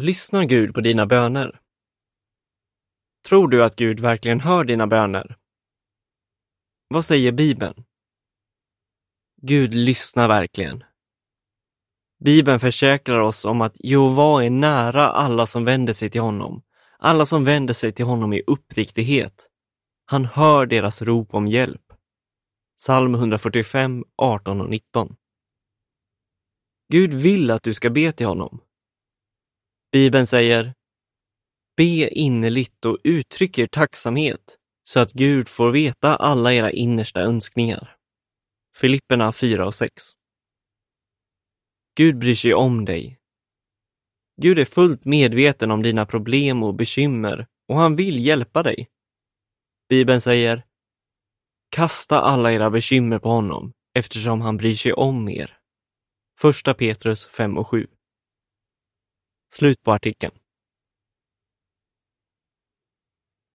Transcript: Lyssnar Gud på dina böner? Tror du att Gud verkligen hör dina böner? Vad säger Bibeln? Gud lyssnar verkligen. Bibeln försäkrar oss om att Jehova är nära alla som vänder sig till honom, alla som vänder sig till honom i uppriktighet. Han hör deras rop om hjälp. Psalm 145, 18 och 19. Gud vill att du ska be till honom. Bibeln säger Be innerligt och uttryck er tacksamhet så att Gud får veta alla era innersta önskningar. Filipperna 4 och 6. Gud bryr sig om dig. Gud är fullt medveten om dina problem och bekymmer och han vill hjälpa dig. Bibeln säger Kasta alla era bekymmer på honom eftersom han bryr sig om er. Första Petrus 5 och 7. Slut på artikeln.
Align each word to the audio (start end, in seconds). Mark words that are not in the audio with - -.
Lyssnar 0.00 0.44
Gud 0.44 0.74
på 0.74 0.80
dina 0.80 1.06
böner? 1.06 1.60
Tror 3.28 3.48
du 3.48 3.64
att 3.64 3.76
Gud 3.76 4.00
verkligen 4.00 4.40
hör 4.40 4.64
dina 4.64 4.86
böner? 4.86 5.36
Vad 6.88 7.04
säger 7.04 7.32
Bibeln? 7.32 7.84
Gud 9.42 9.74
lyssnar 9.74 10.28
verkligen. 10.28 10.84
Bibeln 12.24 12.60
försäkrar 12.60 13.18
oss 13.18 13.44
om 13.44 13.60
att 13.60 13.84
Jehova 13.84 14.44
är 14.44 14.50
nära 14.50 15.08
alla 15.08 15.46
som 15.46 15.64
vänder 15.64 15.92
sig 15.92 16.10
till 16.10 16.20
honom, 16.20 16.62
alla 16.98 17.26
som 17.26 17.44
vänder 17.44 17.74
sig 17.74 17.92
till 17.92 18.04
honom 18.04 18.32
i 18.32 18.42
uppriktighet. 18.46 19.48
Han 20.04 20.24
hör 20.24 20.66
deras 20.66 21.02
rop 21.02 21.34
om 21.34 21.46
hjälp. 21.46 21.92
Psalm 22.78 23.14
145, 23.14 24.04
18 24.16 24.60
och 24.60 24.70
19. 24.70 25.16
Gud 26.92 27.14
vill 27.14 27.50
att 27.50 27.62
du 27.62 27.74
ska 27.74 27.90
be 27.90 28.12
till 28.12 28.26
honom. 28.26 28.60
Bibeln 29.92 30.26
säger 30.26 30.74
Be 31.76 32.08
innerligt 32.08 32.84
och 32.84 32.98
uttryck 33.04 33.58
er 33.58 33.66
tacksamhet 33.66 34.56
så 34.84 35.00
att 35.00 35.12
Gud 35.12 35.48
får 35.48 35.70
veta 35.70 36.16
alla 36.16 36.52
era 36.52 36.70
innersta 36.70 37.20
önskningar. 37.20 37.96
Filipperna 38.76 39.32
4 39.32 39.66
och 39.66 39.74
6. 39.74 39.92
Gud 41.96 42.18
bryr 42.18 42.34
sig 42.34 42.54
om 42.54 42.84
dig. 42.84 43.18
Gud 44.42 44.58
är 44.58 44.64
fullt 44.64 45.04
medveten 45.04 45.70
om 45.70 45.82
dina 45.82 46.06
problem 46.06 46.62
och 46.62 46.74
bekymmer 46.74 47.46
och 47.68 47.76
han 47.76 47.96
vill 47.96 48.26
hjälpa 48.26 48.62
dig. 48.62 48.88
Bibeln 49.88 50.20
säger 50.20 50.64
Kasta 51.70 52.20
alla 52.20 52.52
era 52.52 52.70
bekymmer 52.70 53.18
på 53.18 53.28
honom 53.28 53.72
eftersom 53.94 54.40
han 54.40 54.56
bryr 54.56 54.74
sig 54.74 54.92
om 54.92 55.28
er. 55.28 55.58
Första 56.38 56.74
Petrus 56.74 57.26
5 57.26 57.58
och 57.58 57.68
7. 57.68 57.86
Slut 59.52 59.82
på 59.82 59.92
artikeln. 59.92 60.39